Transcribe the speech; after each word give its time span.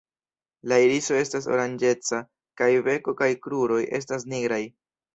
La 0.71 0.79
iriso 0.85 1.17
estas 1.25 1.49
oranĝeca, 1.57 2.23
kaj 2.63 2.73
beko 2.91 3.17
kaj 3.23 3.31
kruroj 3.47 3.81
estas 4.03 4.31
nigraj. 4.35 4.65